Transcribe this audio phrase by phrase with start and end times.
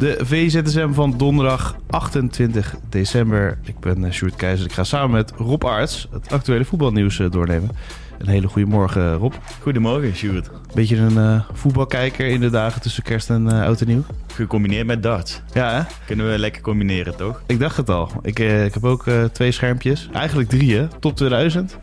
[0.00, 3.58] De VZSM van donderdag 28 december.
[3.62, 4.66] Ik ben uh, Sjoerd Keizer.
[4.66, 7.70] Ik ga samen met Rob Arts het actuele voetbalnieuws uh, doornemen.
[8.18, 9.32] Een hele goede morgen, Rob.
[9.60, 10.50] Goedemorgen, Sjoerd.
[10.74, 14.04] Beetje een uh, voetbalkijker in de dagen tussen kerst en oud en nieuw.
[14.34, 15.42] Gecombineerd met darts.
[15.52, 15.82] Ja, hè?
[16.06, 17.42] Kunnen we lekker combineren, toch?
[17.46, 18.10] Ik dacht het al.
[18.22, 20.08] Ik, ik heb ook twee schermpjes.
[20.12, 20.88] Eigenlijk drie, hè?
[20.88, 21.78] Top 2000.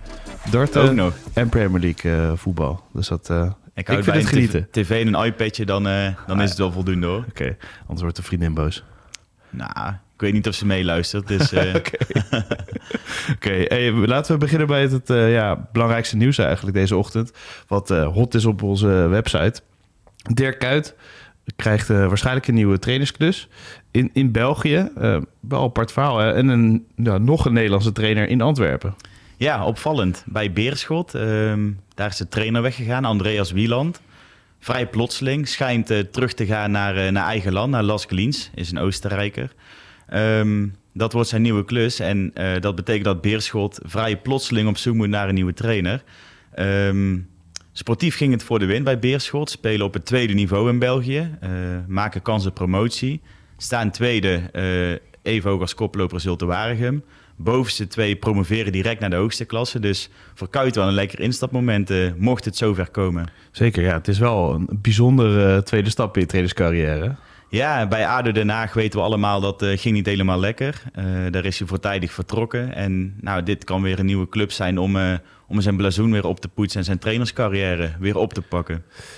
[0.49, 1.13] Darten ook nog.
[1.33, 2.83] en Premier League voetbal.
[2.93, 3.31] Dus dat
[3.77, 4.67] ik, ik vind het genieten.
[4.71, 7.17] TV en een iPadje, dan, uh, dan ah, is het wel voldoende hoor.
[7.17, 7.57] Oké, okay.
[7.81, 8.83] anders wordt de vriendin boos.
[9.49, 11.27] Nou, ik weet niet of ze meeluistert.
[11.27, 11.75] Dus, uh...
[11.75, 11.85] Oké,
[13.33, 13.65] okay.
[13.67, 17.31] hey, laten we beginnen bij het uh, ja, belangrijkste nieuws eigenlijk deze ochtend.
[17.67, 19.61] Wat hot is op onze website.
[20.33, 20.95] Dirk Kuyt
[21.55, 23.47] krijgt waarschijnlijk een nieuwe trainersklus
[23.91, 24.91] in, in België.
[25.39, 26.17] wel apart verhaal.
[26.17, 26.33] Hè?
[26.33, 28.95] En een, ja, nog een Nederlandse trainer in Antwerpen.
[29.39, 30.23] Ja, opvallend.
[30.25, 34.01] Bij Beerschot, ehm, daar is de trainer weggegaan, Andreas Wieland.
[34.59, 38.49] Vrij plotseling, schijnt uh, terug te gaan naar, uh, naar eigen land, naar Las Glins,
[38.55, 39.51] is een Oostenrijker.
[40.13, 44.77] Um, dat wordt zijn nieuwe klus en uh, dat betekent dat Beerschot vrij plotseling op
[44.77, 46.03] zoek moet naar een nieuwe trainer.
[46.59, 47.29] Um,
[47.71, 51.37] sportief ging het voor de win bij Beerschot, spelen op het tweede niveau in België,
[51.87, 53.21] maken kans op promotie.
[53.57, 54.41] Staan tweede,
[55.21, 57.03] even hoog als koploper Zulte Waregem
[57.37, 59.79] bovenste twee promoveren direct naar de hoogste klasse.
[59.79, 63.25] Dus voor Kuit wel een lekker instapmoment, uh, mocht het zover komen.
[63.51, 63.93] Zeker, ja.
[63.93, 67.15] Het is wel een bijzondere uh, tweede stap in je trainerscarrière.
[67.49, 70.81] Ja, bij ADO Den Haag weten we allemaal dat uh, ging niet helemaal lekker.
[71.31, 72.73] daar is hij voortijdig vertrokken.
[72.73, 74.97] En nou, dit kan weer een nieuwe club zijn om,
[75.47, 76.79] om zijn blazoen weer op te poetsen...
[76.79, 78.75] en zijn trainerscarrière weer op te pakken.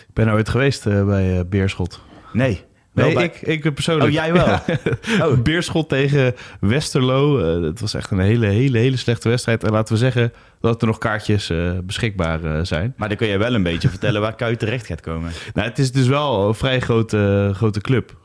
[0.07, 2.01] Ik ben ooit geweest bij Beerschot.
[2.33, 2.63] Nee,
[2.93, 4.05] Nee, ik, ik persoonlijk.
[4.05, 4.59] Oh, jij wel?
[5.29, 5.41] oh.
[5.41, 7.39] Beerschot tegen Westerlo.
[7.39, 9.63] Uh, het was echt een hele, hele, hele slechte wedstrijd.
[9.63, 12.93] En laten we zeggen dat er nog kaartjes uh, beschikbaar uh, zijn.
[12.97, 15.31] Maar dan kun je wel een beetje vertellen waar Kuit terecht gaat komen.
[15.53, 18.17] Nou, het is dus wel een vrij grote, grote club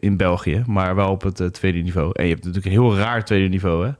[0.00, 0.62] in België.
[0.66, 2.10] Maar wel op het tweede niveau.
[2.12, 3.92] En je hebt natuurlijk een heel raar tweede niveau, hè?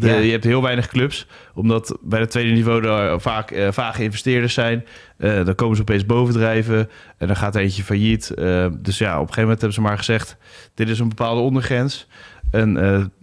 [0.00, 0.18] Dat, ja.
[0.18, 4.54] Je hebt heel weinig clubs, omdat bij het tweede niveau er vaak uh, vage investeerders
[4.54, 4.84] zijn.
[5.18, 6.88] Uh, dan komen ze opeens bovendrijven
[7.18, 8.32] en dan gaat er eentje failliet.
[8.38, 10.36] Uh, dus ja, op een gegeven moment hebben ze maar gezegd:
[10.74, 12.06] dit is een bepaalde ondergrens.
[12.50, 12.76] En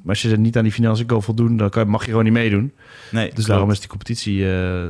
[0.05, 2.73] als je niet aan die financiën kan voldoen, dan kan, mag je gewoon niet meedoen.
[3.11, 3.49] Nee, dus klopt.
[3.49, 4.45] daarom is die competitie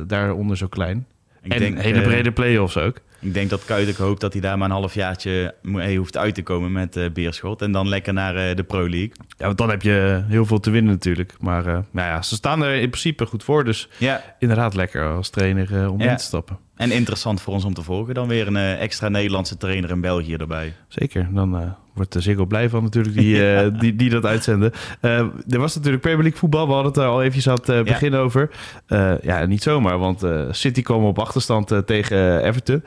[0.06, 1.06] daaronder zo klein.
[1.42, 3.00] Ik en denk, hele brede play-offs ook.
[3.20, 6.42] Ik denk dat Kuit hoopt dat hij daar maar een halfjaartje hey, hoeft uit te
[6.42, 7.62] komen met uh, Beerschot.
[7.62, 9.12] En dan lekker naar uh, de Pro League.
[9.38, 11.34] Ja, want dan heb je heel veel te winnen natuurlijk.
[11.40, 13.64] Maar uh, nou ja, ze staan er in principe goed voor.
[13.64, 14.22] Dus ja.
[14.38, 16.10] inderdaad lekker als trainer om ja.
[16.10, 16.58] in te stappen.
[16.76, 18.14] En interessant voor ons om te volgen.
[18.14, 20.74] Dan weer een extra Nederlandse trainer in België erbij.
[20.88, 23.42] Zeker, dan wordt de Ziggo blij van natuurlijk die,
[23.80, 24.72] die, die dat uitzenden.
[25.00, 26.66] er was natuurlijk Premier League voetbal.
[26.66, 28.50] We hadden het er al eventjes aan het begin over.
[29.22, 32.82] ja, niet zomaar, want City kwam op achterstand tegen Everton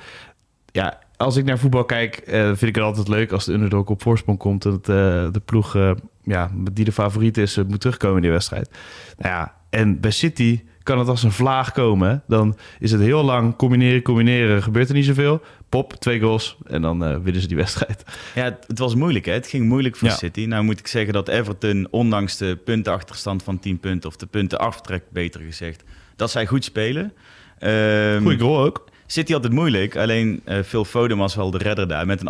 [0.74, 3.86] ja, als ik naar voetbal kijk, uh, vind ik het altijd leuk als de underdog
[3.86, 4.66] op voorsprong komt.
[4.66, 4.96] En dat uh,
[5.32, 5.92] de ploeg uh,
[6.24, 8.70] ja, die de favoriet is, moet terugkomen in die wedstrijd.
[9.18, 12.24] Nou ja, en bij City kan het als een vlaag komen.
[12.28, 14.64] Dan is het heel lang combineren, combineren.
[14.64, 15.42] Gebeurt er niet zoveel.
[15.70, 18.04] Pop, twee goals en dan winnen ze die wedstrijd.
[18.36, 19.26] Ja, het, was moeilijk.
[19.26, 19.34] Hè?
[19.34, 20.46] Het ging moeilijk voor City.
[20.46, 24.10] Nou moet ik zeggen dat Everton, ondanks de puntenachterstand van 10 punten...
[24.10, 25.84] of de punten aftrek, beter gezegd,
[26.16, 27.14] dat zij goed spelen.
[27.60, 28.92] Um, Goeie goal ook.
[29.14, 32.06] City had het moeilijk, alleen uh, Phil Foden was wel de redder daar.
[32.06, 32.28] Met een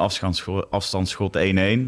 [0.70, 1.42] afstandsschot 1-1.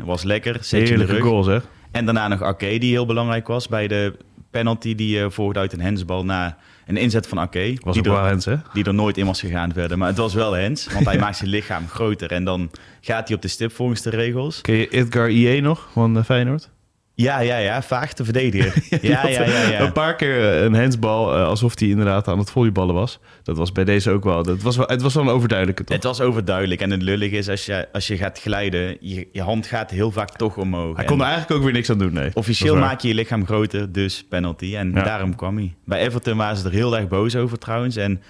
[0.05, 1.21] Was lekker, rug.
[1.21, 1.63] goal zeg.
[1.91, 4.13] En daarna nog Ake, die heel belangrijk was bij de
[4.51, 7.77] penalty die uh, volgde uit een hensbal na een inzet van Ake.
[7.79, 8.55] Was die ook wel Hens, hè?
[8.73, 9.97] Die er nooit in was gegaan verder.
[9.97, 12.31] Maar het was wel Hens, want hij maakt zijn lichaam groter.
[12.31, 12.71] En dan
[13.01, 14.61] gaat hij op de stip volgens de regels.
[14.61, 16.69] Ken je Edgar IE nog van uh, Feyenoord?
[17.15, 18.83] Ja, ja, ja, vaag te verdedigen.
[19.01, 22.39] ja, ja, ja, ja, Een paar keer eh, een handsbal, uh, alsof hij inderdaad aan
[22.39, 23.19] het volleyballen was.
[23.43, 24.43] Dat was bij deze ook wel.
[24.43, 25.95] Dat was wel het was wel een overduidelijke toch?
[25.95, 26.81] Het was overduidelijk.
[26.81, 30.11] En het lullig is, als je, als je gaat glijden, je, je hand gaat heel
[30.11, 30.95] vaak toch omhoog.
[30.95, 32.31] Hij kon er eigenlijk ook weer niks aan doen, nee.
[32.33, 34.75] Officieel maak je je lichaam groter, dus penalty.
[34.75, 35.73] En daarom kwam hij.
[35.85, 37.95] Bij Everton waren ze er heel erg boos over trouwens.
[37.95, 38.21] En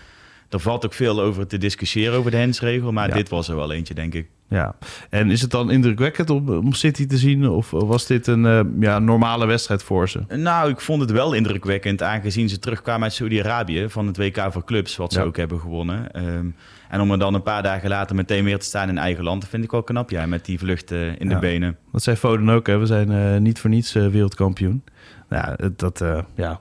[0.50, 2.92] er valt ook veel over te discussiëren over de hensregel.
[2.92, 4.28] Maar dit was er wel eentje, denk ik.
[4.50, 4.76] Ja,
[5.10, 7.50] en is het dan indrukwekkend om, om City te zien?
[7.50, 10.24] Of was dit een uh, ja, normale wedstrijd voor ze?
[10.28, 14.64] Nou, ik vond het wel indrukwekkend, aangezien ze terugkwamen uit Saudi-Arabië van het WK voor
[14.64, 16.26] clubs, wat ze ook hebben gewonnen.
[16.26, 16.56] Um,
[16.90, 19.42] en om er dan een paar dagen later meteen weer te staan in eigen land,
[19.42, 21.78] dat vind ik wel knap, ja, met die vluchten in de benen.
[21.92, 22.78] Dat zei Foden ook, hè?
[22.78, 24.84] we zijn uh, niet voor niets wereldkampioen.
[25.30, 26.04] Nou, dat,
[26.36, 26.60] ja,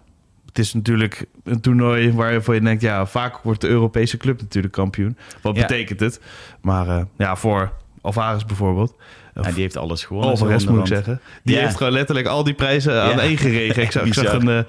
[0.54, 4.72] het is natuurlijk een toernooi waarvoor je denkt, ja, vaak wordt de Europese club natuurlijk
[4.72, 5.16] kampioen.
[5.40, 6.20] Wat betekent het?
[6.60, 8.96] Maar uh, ja, voor Alvarez bijvoorbeeld.
[9.34, 10.30] Ja, die heeft alles gewonnen.
[10.30, 11.20] Alvarez moet ik zeggen.
[11.42, 13.82] Die heeft gewoon letterlijk al die prijzen aan één geregen.
[13.82, 14.60] ik zag, ik zag een, uh,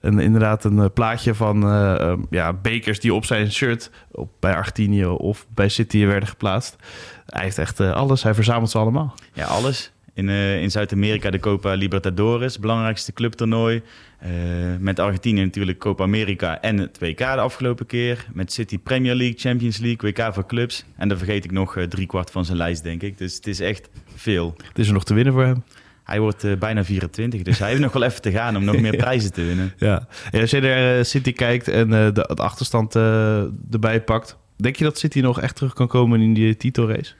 [0.00, 4.54] een, inderdaad een uh, plaatje van uh, ja, bekers die op zijn shirt op, bij
[4.54, 6.76] Argentinië of bij City werden geplaatst.
[7.26, 8.22] Hij heeft echt alles.
[8.22, 9.14] Hij verzamelt ze allemaal.
[9.32, 9.92] Ja, alles.
[10.20, 13.82] In, uh, in Zuid-Amerika de Copa Libertadores, belangrijkste clubtoernooi.
[14.22, 14.30] Uh,
[14.78, 18.26] met Argentinië natuurlijk Copa America en het WK de afgelopen keer.
[18.32, 20.84] Met City Premier League, Champions League, WK voor clubs.
[20.96, 23.18] En dan vergeet ik nog uh, drie kwart van zijn lijst, denk ik.
[23.18, 24.54] Dus het is echt veel.
[24.68, 25.64] Het is er nog te winnen voor hem.
[26.04, 28.96] Hij wordt bijna 24, dus hij heeft nog wel even te gaan om nog meer
[29.06, 29.72] prijzen te winnen.
[29.76, 32.94] Ja, en als je naar City kijkt en de, de achterstand
[33.70, 34.36] erbij pakt...
[34.56, 37.14] denk je dat City nog echt terug kan komen in die titelrace?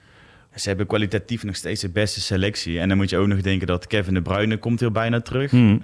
[0.55, 2.81] Ze hebben kwalitatief nog steeds de beste selectie.
[2.81, 5.53] En dan moet je ook nog denken dat Kevin de Bruyne komt weer bijna terug.
[5.53, 5.79] Uh,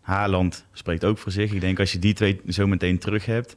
[0.00, 1.52] Haaland spreekt ook voor zich.
[1.52, 3.56] Ik denk als je die twee zo meteen terug hebt.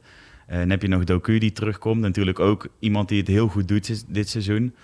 [0.50, 2.00] Uh, dan heb je nog Doku die terugkomt.
[2.00, 4.74] Natuurlijk ook iemand die het heel goed doet dit seizoen.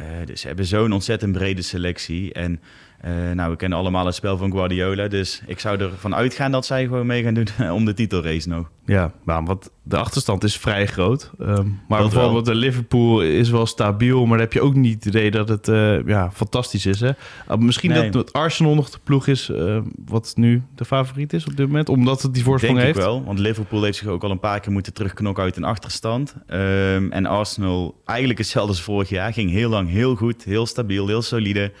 [0.00, 2.32] Uh, dus ze hebben zo'n ontzettend brede selectie.
[2.32, 2.60] En
[3.04, 5.08] uh, nou, we kennen allemaal het spel van Guardiola.
[5.08, 8.70] Dus ik zou ervan uitgaan dat zij gewoon mee gaan doen om de titelrace nog.
[8.84, 11.30] Ja, maar wat de achterstand is vrij groot.
[11.40, 14.20] Um, maar dat bijvoorbeeld de Liverpool is wel stabiel.
[14.20, 17.00] Maar dan heb je ook niet het idee dat het uh, ja, fantastisch is.
[17.00, 17.10] Hè?
[17.50, 18.10] Uh, misschien nee.
[18.10, 19.50] dat Arsenal nog de ploeg is
[20.06, 21.88] wat nu de favoriet is op dit moment.
[21.88, 22.98] Omdat het die voorsprong Denk heeft.
[22.98, 25.64] Ik wel, want Liverpool heeft zich ook al een paar keer moeten terugknokken uit een
[25.64, 26.34] achterstand.
[26.48, 29.32] Um, en Arsenal, eigenlijk hetzelfde als vorig jaar.
[29.32, 31.72] Ging heel lang heel goed, heel stabiel, heel solide.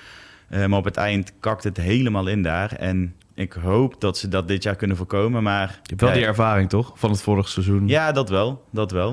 [0.50, 2.72] Uh, maar op het eind kakt het helemaal in daar.
[2.72, 5.42] En ik hoop dat ze dat dit jaar kunnen voorkomen.
[5.42, 7.88] Maar, je hebt wel ja, die ervaring toch van het vorige seizoen?
[7.88, 8.64] Ja, dat wel.
[8.70, 9.10] Dat wel.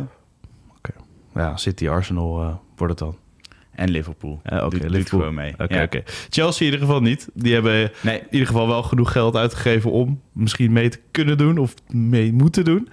[0.78, 0.92] Oké.
[1.34, 1.44] Okay.
[1.46, 3.18] Ja, City, Arsenal uh, wordt het dan.
[3.72, 4.42] En Liverpool.
[4.44, 5.00] Ja, Oké, okay, Liverpool.
[5.00, 5.54] doet gewoon mee.
[5.54, 5.84] Oké, okay, ja.
[5.84, 6.04] okay.
[6.30, 7.30] Chelsea in ieder geval niet.
[7.34, 8.20] Die hebben nee.
[8.20, 12.34] in ieder geval wel genoeg geld uitgegeven om misschien mee te kunnen doen of mee
[12.34, 12.90] moeten doen.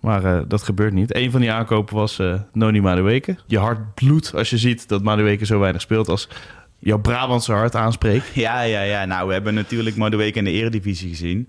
[0.00, 1.14] Maar uh, dat gebeurt niet.
[1.14, 3.36] Een van die aankopen was uh, Noni Madueke.
[3.46, 6.28] Je hart bloedt als je ziet dat Madueke zo weinig speelt als
[6.84, 8.34] jouw Brabantse hart aanspreekt.
[8.44, 9.04] Ja, ja, ja.
[9.04, 11.48] Nou, we hebben natuurlijk Madueke in de eredivisie gezien.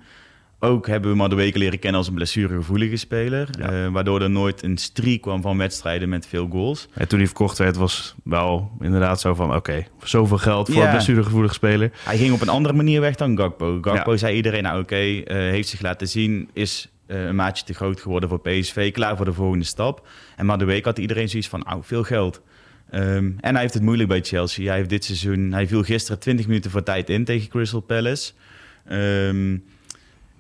[0.59, 3.49] Ook hebben we Madueke leren kennen als een blessuregevoelige speler.
[3.59, 3.71] Ja.
[3.71, 6.87] Uh, waardoor er nooit een streak kwam van wedstrijden met veel goals.
[6.93, 9.47] En toen hij verkocht werd, was wel inderdaad zo van...
[9.47, 10.83] oké, okay, zoveel geld voor ja.
[10.83, 11.91] een blessuregevoelige speler.
[12.03, 13.77] Hij ging op een andere manier weg dan Gakpo.
[13.81, 14.17] Gakpo ja.
[14.17, 16.49] zei iedereen, nou oké, okay, uh, heeft zich laten zien...
[16.53, 20.07] is uh, een maatje te groot geworden voor PSV, klaar voor de volgende stap.
[20.35, 22.41] En Madueke had iedereen zoiets van, nou, veel geld.
[22.93, 24.65] Um, en hij heeft het moeilijk bij Chelsea.
[24.65, 28.31] Hij heeft dit seizoen, hij viel gisteren 20 minuten voor tijd in tegen Crystal Palace.
[28.91, 29.63] Um,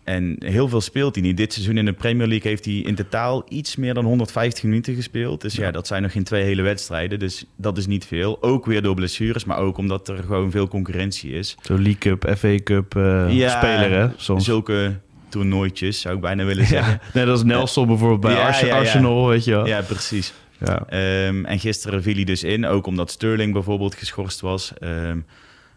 [0.05, 1.37] en heel veel speelt hij niet.
[1.37, 4.95] Dit seizoen in de Premier League heeft hij in totaal iets meer dan 150 minuten
[4.95, 5.41] gespeeld.
[5.41, 7.19] Dus ja, ja dat zijn nog geen twee hele wedstrijden.
[7.19, 8.37] Dus dat is niet veel.
[8.41, 11.57] Ook weer door blessures, maar ook omdat er gewoon veel concurrentie is.
[11.61, 14.07] Zo League Cup, FA Cup uh, ja, speler hè?
[14.17, 14.45] Soms.
[14.45, 14.93] Zulke
[15.29, 16.99] toernooitjes zou ik bijna willen zeggen.
[17.03, 19.67] Ja, net als Nelson bijvoorbeeld bij Arsenal, weet je wel.
[19.67, 20.33] Ja, precies.
[20.59, 20.85] Ja.
[21.27, 24.73] Um, en gisteren viel hij dus in, ook omdat Sterling bijvoorbeeld geschorst was.
[24.81, 25.25] Um,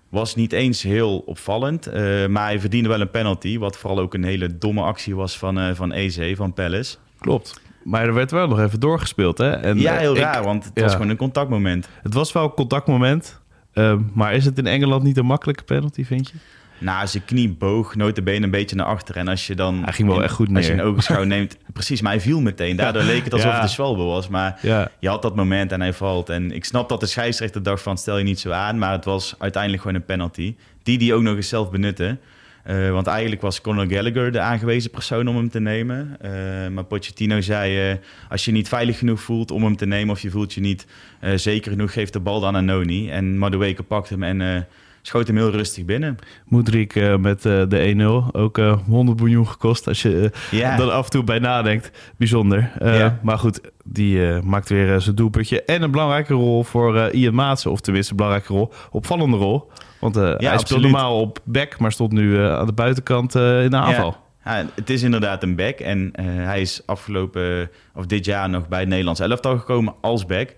[0.09, 3.59] was niet eens heel opvallend, uh, maar hij verdiende wel een penalty.
[3.59, 6.97] Wat vooral ook een hele domme actie was van, uh, van Eze, van Palace.
[7.19, 7.61] Klopt.
[7.85, 9.51] Maar er werd wel nog even doorgespeeld, hè?
[9.51, 10.83] En, ja, heel ik, raar, want het ja.
[10.83, 11.89] was gewoon een contactmoment.
[12.03, 13.41] Het was wel een contactmoment,
[13.75, 16.35] uh, maar is het in Engeland niet een makkelijke penalty, vind je?
[16.79, 19.17] Nou, zijn knie boog notabene een beetje naar achter.
[19.17, 19.83] En als je dan...
[19.85, 20.57] Hij ging wel in, echt goed neer.
[20.57, 21.57] Als je een ogenschouw neemt...
[21.73, 22.77] Precies, maar hij viel meteen.
[22.77, 23.55] Daardoor leek het alsof ja.
[23.55, 24.29] het de Schwalbe was.
[24.29, 24.91] Maar ja.
[24.99, 26.29] je had dat moment en hij valt.
[26.29, 27.99] En ik snap dat de scheidsrechter dacht van...
[27.99, 28.79] stel je niet zo aan.
[28.79, 30.55] Maar het was uiteindelijk gewoon een penalty.
[30.83, 32.19] Die die ook nog eens zelf benutte.
[32.67, 36.17] Uh, want eigenlijk was Conor Gallagher de aangewezen persoon om hem te nemen.
[36.23, 36.31] Uh,
[36.69, 37.91] maar Pochettino zei...
[37.91, 37.97] Uh,
[38.29, 40.15] als je niet veilig genoeg voelt om hem te nemen...
[40.15, 40.87] of je voelt je niet
[41.35, 41.93] zeker genoeg...
[41.93, 43.11] geef de bal dan aan Noni.
[43.11, 44.67] En Madueke pakt hem en
[45.03, 46.17] schoot hem heel rustig binnen.
[46.45, 48.33] Moedrik uh, met uh, de 1-0.
[48.33, 50.79] Ook uh, 100 miljoen gekost als je ja.
[50.79, 51.91] er af en toe bij nadenkt.
[52.17, 52.73] Bijzonder.
[52.81, 53.19] Ja.
[53.23, 55.63] Maar goed, die maakt weer zijn doelpuntje.
[55.63, 57.71] En een belangrijke rol voor Ian Maatsen.
[57.71, 58.73] Of tenminste een belangrijke rol.
[58.91, 59.71] Opvallende rol.
[60.01, 60.61] Want ja, hij absoluut.
[60.61, 61.79] speelt normaal op back.
[61.79, 64.17] Maar stond nu aan de buitenkant in de aanval.
[64.45, 65.79] Ja, het is inderdaad een back.
[65.79, 70.55] En hij is afgelopen, of dit jaar nog bij het Nederlands elftal gekomen als back.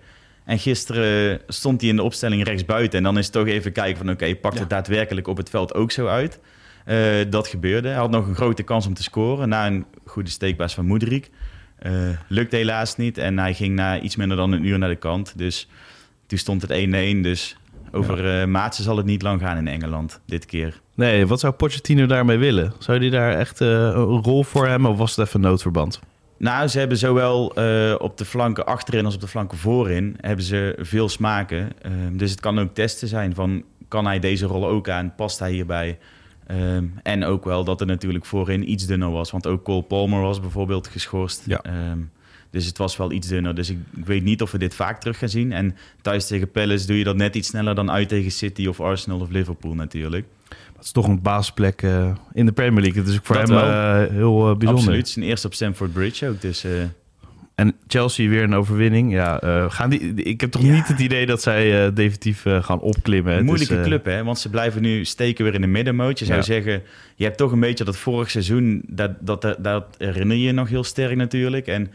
[0.51, 2.97] En gisteren stond hij in de opstelling rechtsbuiten.
[2.97, 4.75] En dan is het toch even kijken van oké, okay, pakt het ja.
[4.75, 6.39] daadwerkelijk op het veld ook zo uit?
[6.85, 7.87] Uh, dat gebeurde.
[7.87, 11.29] Hij had nog een grote kans om te scoren na een goede steekbaas van Moedrik.
[11.85, 11.91] Uh,
[12.27, 15.37] lukte helaas niet en hij ging na iets minder dan een uur naar de kant.
[15.37, 15.67] Dus
[16.27, 17.21] toen stond het 1-1.
[17.21, 17.57] Dus
[17.91, 18.45] over ja.
[18.45, 20.81] Maatsen zal het niet lang gaan in Engeland dit keer.
[20.95, 22.73] Nee, wat zou Pochettino daarmee willen?
[22.79, 25.99] Zou hij daar echt een rol voor hebben of was het even noodverband?
[26.41, 30.45] Nou, ze hebben zowel uh, op de flanken achterin als op de flanken voorin hebben
[30.45, 31.69] ze veel smaken.
[31.85, 35.39] Uh, dus het kan ook testen zijn van kan hij deze rol ook aan, past
[35.39, 35.97] hij hierbij?
[36.51, 39.31] Uh, en ook wel dat er natuurlijk voorin iets dunner was.
[39.31, 41.43] Want ook Cole Palmer was bijvoorbeeld geschorst.
[41.45, 41.61] Ja.
[42.49, 43.55] dus het was wel iets dunner.
[43.55, 45.51] Dus ik, ik, weet niet of we dit vaak terug gaan zien.
[45.51, 48.79] En thuis tegen Palace doe je dat net iets sneller dan uit tegen City of
[48.79, 50.25] Arsenal of Liverpool natuurlijk.
[50.81, 53.01] Het is toch een basisplek uh, in de Premier League.
[53.01, 54.69] Het is ook voor dat hem uh, heel uh, bijzonder.
[54.69, 55.09] Absoluut.
[55.09, 56.41] Zijn eerste op Stamford Bridge ook.
[56.41, 56.65] Dus,
[57.55, 59.11] en Chelsea weer een overwinning.
[59.11, 60.73] Ja, gaan die, ik heb toch ja.
[60.73, 63.37] niet het idee dat zij definitief gaan opklimmen.
[63.37, 64.23] Een moeilijke club, hè?
[64.23, 66.19] Want ze blijven nu steken weer in de middenmoot.
[66.19, 66.43] Je zou ja.
[66.43, 66.81] zeggen,
[67.15, 68.81] je hebt toch een beetje dat vorig seizoen...
[68.87, 71.67] dat, dat, dat herinner je je nog heel sterk natuurlijk.
[71.67, 71.91] En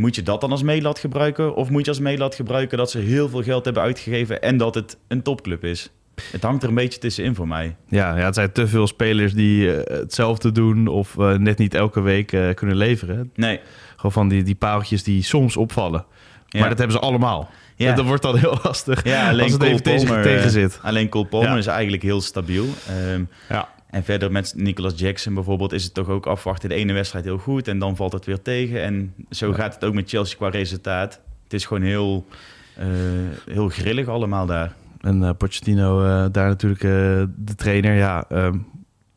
[0.00, 1.54] moet je dat dan als meelat gebruiken?
[1.54, 4.42] Of moet je als meelat gebruiken dat ze heel veel geld hebben uitgegeven...
[4.42, 5.90] en dat het een topclub is?
[6.32, 7.76] Het hangt er een beetje tussenin voor mij.
[7.88, 11.74] Ja, ja het zijn te veel spelers die uh, hetzelfde doen of uh, net niet
[11.74, 13.30] elke week uh, kunnen leveren.
[13.34, 13.60] Nee.
[13.96, 16.04] Gewoon van die, die paaltjes die soms opvallen.
[16.46, 16.60] Ja.
[16.60, 17.50] Maar dat hebben ze allemaal.
[17.76, 17.94] Ja.
[17.94, 20.78] Dat wordt dan heel lastig ja, alleen als het Cole even tegen, Palmer, tegen zit.
[20.82, 21.56] Alleen Cole Palmer ja.
[21.56, 22.66] is eigenlijk heel stabiel.
[23.12, 23.68] Um, ja.
[23.90, 26.68] En verder met Nicolas Jackson bijvoorbeeld is het toch ook afwachten.
[26.68, 28.82] De ene wedstrijd heel goed en dan valt het weer tegen.
[28.82, 31.20] En zo gaat het ook met Chelsea qua resultaat.
[31.44, 32.26] Het is gewoon heel,
[33.50, 34.72] heel grillig allemaal daar.
[35.08, 36.90] En uh, Pochettino, uh, daar natuurlijk uh,
[37.36, 37.94] de trainer.
[37.94, 38.66] Ja, um,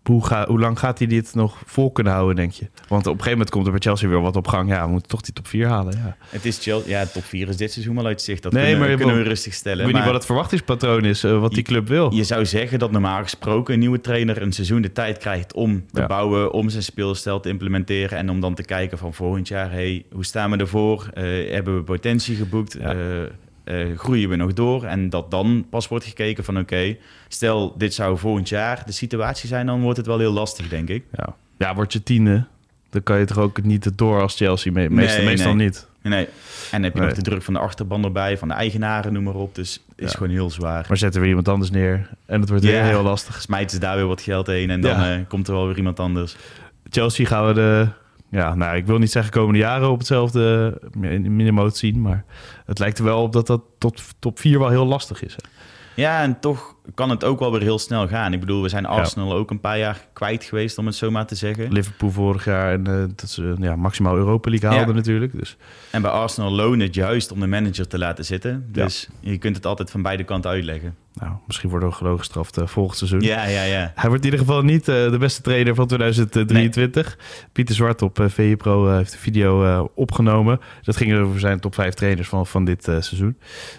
[0.03, 2.69] hoe, ga, hoe lang gaat hij dit nog vol kunnen houden, denk je?
[2.87, 4.69] Want op een gegeven moment komt er bij Chelsea weer wat op gang.
[4.69, 5.93] Ja, we moeten toch die top 4 halen.
[5.97, 8.43] Ja, het is Chelsea, ja top 4 is dit seizoen wel uit zicht.
[8.43, 9.79] Dat nee, kunnen, maar kunnen we rustig stellen.
[9.79, 12.13] Ik weet maar niet wat het verwachtingspatroon is, wat die club wil.
[12.13, 15.85] Je zou zeggen dat normaal gesproken een nieuwe trainer een seizoen de tijd krijgt om
[15.91, 16.07] te ja.
[16.07, 20.05] bouwen, om zijn speelstijl te implementeren en om dan te kijken van volgend jaar, hey,
[20.11, 21.09] hoe staan we ervoor?
[21.13, 22.77] hebben we potentie geboekt?
[22.79, 22.95] Ja.
[22.95, 23.23] Uh,
[23.97, 24.83] groeien we nog door?
[24.83, 28.91] En dat dan pas wordt gekeken van oké, okay, stel dit zou volgend jaar de
[28.91, 31.03] situatie zijn, dan wordt het wel heel lastig, denk ik.
[31.17, 32.45] Ja, ja word je tiende,
[32.89, 35.65] dan kan je toch ook niet door als Chelsea, me meestal, nee, meestal nee.
[35.65, 35.89] niet.
[36.03, 36.27] Nee,
[36.71, 37.07] en heb je nee.
[37.07, 39.55] nog de druk van de achterban erbij, van de eigenaren, noem maar op.
[39.55, 40.17] Dus het is Ja.
[40.17, 40.85] gewoon heel zwaar.
[40.87, 42.83] Maar zetten we iemand anders neer en het wordt weer Ja.
[42.85, 43.41] heel lastig.
[43.41, 45.15] Smijten ze daar weer wat geld heen en dan Ja.
[45.15, 46.35] eh, komt er wel weer iemand anders.
[46.89, 47.87] Chelsea gaan we de,
[48.31, 50.77] ja, nou, ik wil niet zeggen komende jaren op hetzelfde
[51.21, 52.25] minimoot zien, maar
[52.65, 55.35] het lijkt er wel op dat dat tot top 4 wel heel lastig is.
[55.35, 55.49] Hè?
[56.01, 58.33] Ja, en toch kan het ook wel weer heel snel gaan.
[58.33, 61.25] Ik bedoel, we zijn Arsenal ook een paar jaar kwijt geweest, om het zo maar
[61.25, 61.71] te zeggen.
[61.71, 64.95] Liverpool vorig jaar en eh, dat ze ja, maximaal Europa League haalden Ja.
[64.95, 65.39] natuurlijk.
[65.39, 65.57] Dus
[65.91, 68.65] En bij Arsenal loont het juist om de manager te laten zitten.
[68.71, 70.95] Dus je kunt het altijd van beide kanten uitleggen.
[71.13, 73.21] nou, misschien worden we gewoon gestraft eh, volgend seizoen.
[73.21, 73.91] Ja, ja, ja.
[73.95, 77.17] Hij wordt in ieder geval niet eh, de beste trainer van 2023.
[77.51, 80.59] Pieter Zwart op uh, VE Pro heeft een video opgenomen.
[80.81, 83.37] Dat ging over zijn top 5 trainers van, van dit seizoen.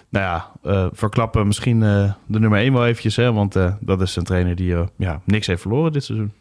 [0.09, 0.51] Nou ja,
[0.93, 3.15] verklappen misschien de nummer 1 wel eventjes.
[3.15, 6.31] Hè, want eh, dat is een trainer die eh, ja, niks heeft verloren dit seizoen.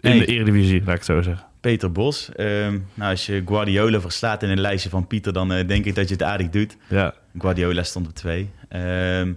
[0.00, 1.46] In de Eredivisie, laat ik het zo zeggen.
[1.60, 2.32] Peter Bos.
[2.32, 5.94] Ehm, nou, als je Guardiola verslaat in een lijstje van Pieter, dan eh, denk ik
[5.94, 6.76] dat je het aardig doet.
[6.88, 8.50] Ja, Guardiola stond op twee.
[8.68, 9.32] Ehm,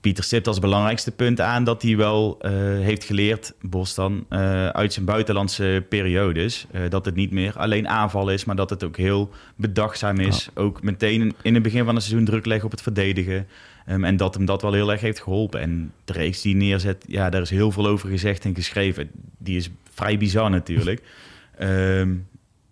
[0.00, 4.68] Pieter stipt als belangrijkste punt aan dat hij wel eh, heeft geleerd, Bos dan, eh,
[4.68, 6.66] uit zijn buitenlandse periodes.
[6.70, 10.48] eh, dat het niet meer alleen aanval is, maar dat het ook heel bedachtzaam is.
[10.54, 13.46] Ook meteen in het begin van het seizoen druk leggen op het verdedigen.
[13.86, 15.60] Ehm, en dat hem dat wel heel erg heeft geholpen.
[15.60, 19.10] En de reeks die neerzet, ja, daar is heel veel over gezegd en geschreven.
[19.38, 21.02] Die is vrij bizar natuurlijk.
[21.58, 22.14] Ehm,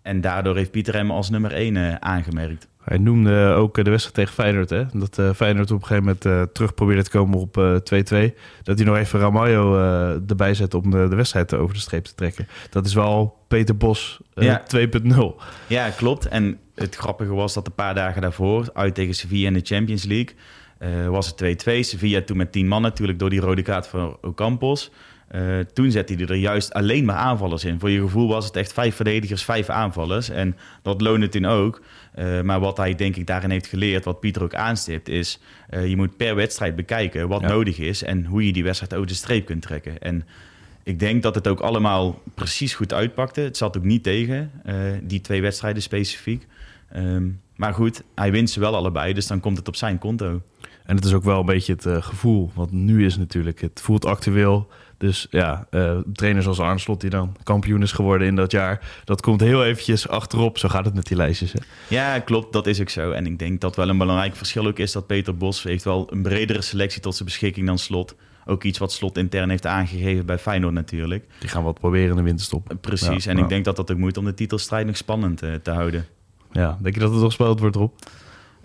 [0.01, 2.67] en daardoor heeft Pieter hem als nummer één eh, aangemerkt.
[2.83, 4.69] Hij noemde ook eh, de wedstrijd tegen Feyenoord.
[4.69, 4.83] Hè?
[4.93, 7.75] Dat eh, Feyenoord op een gegeven moment eh, terug probeerde te komen op eh,
[8.29, 8.33] 2-2.
[8.63, 12.03] Dat hij nog even Ramaljo eh, erbij zette om de, de wedstrijd over de streep
[12.05, 12.47] te trekken.
[12.69, 14.63] Dat is wel Peter Bos Ja.
[14.75, 15.17] 2.0.
[15.67, 16.25] Ja, klopt.
[16.27, 20.03] En het grappige was dat een paar dagen daarvoor, uit tegen Sevilla in de Champions
[20.03, 20.35] League,
[21.09, 21.79] was het 2-2.
[21.79, 24.91] Sevilla toen met 10 man natuurlijk door die rode kaart van Ocampos.
[25.29, 27.79] Eh, toen zette hij er juist alleen maar aanvallers in.
[27.79, 30.29] Voor je gevoel was het echt vijf verdedigers, vijf aanvallers.
[30.29, 31.81] En dat loonde toen ook.
[32.13, 35.39] Eh, maar wat hij denk ik daarin heeft geleerd, wat Pieter ook aanstipt, is...
[35.69, 37.47] eh, je moet per wedstrijd bekijken wat Ja.
[37.47, 38.03] nodig is...
[38.03, 39.99] en hoe je die wedstrijd over de streep kunt trekken.
[40.01, 40.25] En
[40.83, 43.41] ik denk dat het ook allemaal precies goed uitpakte.
[43.41, 44.51] Het zat ook niet tegen,
[45.03, 46.47] die twee wedstrijden specifiek.
[46.91, 50.41] Ehm, maar goed, hij wint ze wel allebei, dus dan komt het op zijn konto.
[50.83, 52.51] En het is ook wel een beetje het gevoel.
[52.55, 54.67] Want nu is natuurlijk, het voelt actueel.
[54.99, 59.01] Dus ja, eh trainers als Arne Slot die dan kampioen is geworden in dat jaar.
[59.05, 60.57] Dat komt heel eventjes achterop.
[60.57, 61.53] Zo gaat het met die lijstjes.
[61.53, 61.59] Hè?
[61.87, 63.11] Ja, klopt, dat is ook zo.
[63.11, 66.07] En ik denk dat wel een belangrijk verschil ook is dat Peter Bos heeft wel
[66.11, 68.15] een bredere selectie tot zijn beschikking dan Slot.
[68.45, 71.25] Ook iets wat Slot intern heeft aangegeven bij Feyenoord natuurlijk.
[71.39, 72.75] Die gaan wat proberen in de winterstop.
[72.81, 73.43] Precies, Ja, en ja.
[73.43, 76.05] ik denk dat dat ook moet om de titelstrijd nog spannend eh, te houden.
[76.51, 77.91] Ja, denk je dat het nog gespeeld wordt, Rob?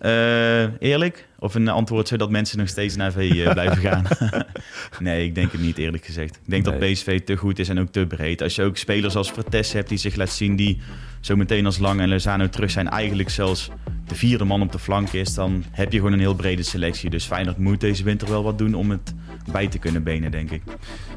[0.03, 1.29] Uh, eerlijk?
[1.39, 4.05] Of een antwoord zodat mensen nog steeds naar V uh, blijven gaan?
[5.01, 6.35] nee, ik denk het niet eerlijk gezegd.
[6.37, 6.79] Ik denk nee.
[6.79, 8.43] dat PSV te goed is en ook te breed.
[8.43, 10.57] Als je ook spelers als Vertes hebt die zich laat zien...
[10.57, 10.81] die
[11.21, 12.89] zo meteen als Lang en Lozano terug zijn...
[12.89, 13.71] eigenlijk zelfs
[14.07, 15.35] de vierde man op de flank is...
[15.35, 17.11] dan heb je gewoon een heel brede selectie.
[17.11, 19.15] Dus Feyenoord moet deze winter wel wat doen om het
[19.53, 20.63] bij te kunnen benen, denk ik.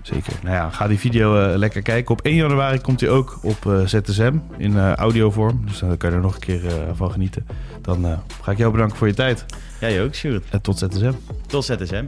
[0.02, 0.34] Zeker.
[0.44, 2.12] Nou ja, ga die video uh, lekker kijken.
[2.12, 5.62] Op 1 januari komt hij ook op uh, ZSM in uh, audiovorm.
[5.66, 6.62] Dus dan kan je er nog een keer
[6.96, 7.48] van genieten.
[7.82, 9.46] Dan ga ik jou bedanken voor je tijd.
[9.80, 10.44] Jij ook, Sjoerd.
[10.50, 11.14] En tot ZSM.
[11.48, 12.06] Tot ZSM.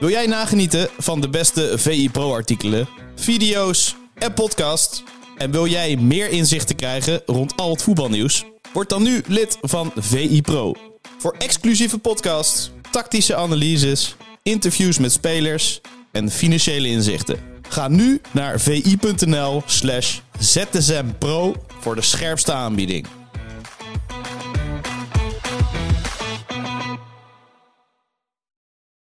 [0.00, 5.02] Wil jij nagenieten van de beste VI Pro artikelen, video's en podcast?
[5.36, 8.44] En wil jij meer inzichten krijgen rond al het voetbalnieuws?
[8.72, 10.91] Word dan nu lid van VI Pro.
[11.22, 15.80] Voor exclusieve podcasts, tactische analyses, interviews met spelers
[16.12, 17.38] en financiële inzichten.
[17.68, 23.06] Ga nu naar vi.nl slash zsmpro voor de scherpste aanbieding.